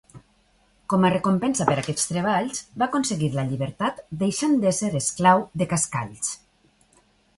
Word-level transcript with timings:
Com 0.93 1.03
a 1.09 1.11
recompensa 1.13 1.67
per 1.67 1.75
aquests 1.81 2.09
treballs 2.13 2.63
va 2.83 2.87
aconseguir 2.87 3.29
la 3.35 3.45
llibertat 3.51 4.01
deixant 4.25 4.57
d'ésser 4.65 4.91
esclau 5.01 5.45
de 5.63 5.69
Cascalls. 5.75 6.33